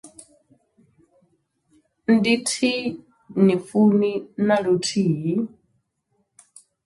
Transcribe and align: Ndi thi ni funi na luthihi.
Ndi 2.13 2.33
thi 2.47 2.73
ni 3.45 3.55
funi 3.67 4.11
na 4.47 4.55
luthihi. 4.63 5.35